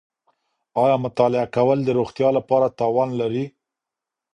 [0.83, 3.45] ایا مطالعه کول د روغتیا لپاره تاوان لري؟